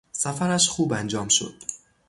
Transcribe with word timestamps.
سفرش 0.11 0.69
خوب 0.69 0.93
انجام 0.93 1.27
شد. 1.27 1.53